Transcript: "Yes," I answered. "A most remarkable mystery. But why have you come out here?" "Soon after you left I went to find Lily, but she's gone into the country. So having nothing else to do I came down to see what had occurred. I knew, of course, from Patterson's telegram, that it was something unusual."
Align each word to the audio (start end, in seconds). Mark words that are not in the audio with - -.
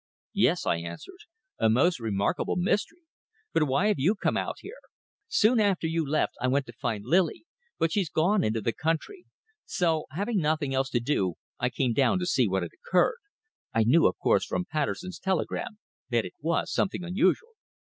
"Yes," 0.33 0.65
I 0.65 0.77
answered. 0.77 1.19
"A 1.59 1.69
most 1.69 1.99
remarkable 1.99 2.55
mystery. 2.55 3.03
But 3.53 3.67
why 3.67 3.85
have 3.89 3.99
you 3.99 4.15
come 4.15 4.35
out 4.35 4.55
here?" 4.61 4.79
"Soon 5.27 5.59
after 5.59 5.85
you 5.85 6.03
left 6.03 6.33
I 6.41 6.47
went 6.47 6.65
to 6.65 6.73
find 6.73 7.05
Lily, 7.05 7.45
but 7.77 7.91
she's 7.91 8.09
gone 8.09 8.43
into 8.43 8.61
the 8.61 8.73
country. 8.73 9.25
So 9.65 10.05
having 10.09 10.37
nothing 10.39 10.73
else 10.73 10.89
to 10.89 10.99
do 10.99 11.35
I 11.59 11.69
came 11.69 11.93
down 11.93 12.17
to 12.17 12.25
see 12.25 12.47
what 12.47 12.63
had 12.63 12.71
occurred. 12.73 13.19
I 13.75 13.83
knew, 13.83 14.07
of 14.07 14.17
course, 14.17 14.43
from 14.43 14.65
Patterson's 14.65 15.19
telegram, 15.19 15.77
that 16.09 16.25
it 16.25 16.33
was 16.41 16.71
something 16.73 17.03
unusual." 17.03 17.51